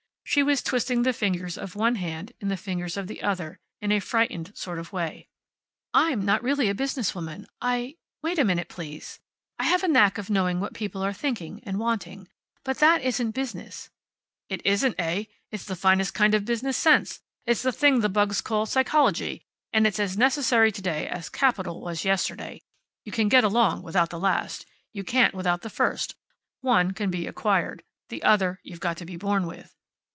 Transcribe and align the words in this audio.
She 0.23 0.43
was 0.43 0.61
twisting 0.61 1.01
the 1.03 1.11
fingers 1.11 1.57
of 1.57 1.75
one 1.75 1.95
hand 1.95 2.31
in 2.39 2.47
the 2.47 2.55
fingers 2.55 2.95
of 2.95 3.07
the 3.07 3.21
other, 3.21 3.59
in 3.81 3.91
a 3.91 3.99
frightened 3.99 4.55
sort 4.57 4.79
of 4.79 4.93
way. 4.93 5.27
"I'm 5.93 6.23
not 6.23 6.41
really 6.41 6.69
a 6.69 6.73
business 6.73 7.13
woman. 7.13 7.47
I 7.61 7.97
wait 8.21 8.39
a 8.39 8.45
minute, 8.45 8.69
please 8.69 9.19
I 9.59 9.65
have 9.65 9.83
a 9.83 9.89
knack 9.89 10.17
of 10.17 10.29
knowing 10.29 10.61
what 10.61 10.73
people 10.73 11.03
are 11.03 11.11
thinking 11.11 11.59
and 11.65 11.79
wanting. 11.79 12.29
But 12.63 12.77
that 12.77 13.01
isn't 13.01 13.31
business." 13.31 13.89
"It 14.47 14.61
isn't, 14.65 14.95
eh? 14.97 15.25
It's 15.51 15.65
the 15.65 15.75
finest 15.75 16.13
kind 16.13 16.33
of 16.33 16.45
business 16.45 16.77
sense. 16.77 17.19
It's 17.45 17.61
the 17.63 17.73
thing 17.73 17.99
the 17.99 18.07
bugs 18.07 18.39
call 18.39 18.65
psychology, 18.65 19.45
and 19.73 19.85
it's 19.85 19.99
as 19.99 20.15
necessary 20.17 20.71
to 20.71 20.81
day 20.81 21.09
as 21.09 21.27
capital 21.27 21.81
was 21.81 22.05
yesterday. 22.05 22.61
You 23.03 23.11
can 23.11 23.27
get 23.27 23.43
along 23.43 23.81
without 23.83 24.11
the 24.11 24.19
last. 24.19 24.65
You 24.93 25.03
can't 25.03 25.33
without 25.35 25.61
the 25.61 25.69
first. 25.69 26.15
One 26.61 26.91
can 26.93 27.11
be 27.11 27.27
acquired. 27.27 27.83
The 28.07 28.23
other 28.23 28.61
you've 28.63 28.79
got 28.79 28.95
to 28.97 29.05
be 29.05 29.17
born 29.17 29.45
with." 29.45 29.75